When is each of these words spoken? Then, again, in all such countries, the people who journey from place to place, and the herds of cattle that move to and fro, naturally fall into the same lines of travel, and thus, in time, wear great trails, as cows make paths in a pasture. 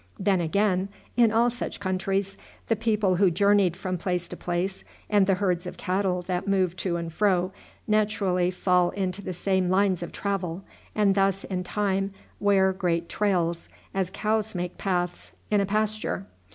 Then, 0.17 0.41
again, 0.41 0.89
in 1.15 1.31
all 1.31 1.51
such 1.51 1.79
countries, 1.79 2.35
the 2.69 2.75
people 2.75 3.17
who 3.17 3.29
journey 3.29 3.69
from 3.69 3.99
place 3.99 4.27
to 4.29 4.35
place, 4.35 4.83
and 5.11 5.27
the 5.27 5.35
herds 5.35 5.67
of 5.67 5.77
cattle 5.77 6.23
that 6.23 6.47
move 6.47 6.75
to 6.77 6.95
and 6.97 7.13
fro, 7.13 7.51
naturally 7.85 8.49
fall 8.49 8.89
into 8.89 9.21
the 9.21 9.31
same 9.35 9.69
lines 9.69 10.01
of 10.01 10.11
travel, 10.11 10.63
and 10.95 11.13
thus, 11.13 11.43
in 11.43 11.63
time, 11.63 12.15
wear 12.39 12.73
great 12.73 13.09
trails, 13.09 13.69
as 13.93 14.09
cows 14.11 14.55
make 14.55 14.75
paths 14.79 15.33
in 15.51 15.61
a 15.61 15.67
pasture. 15.67 16.25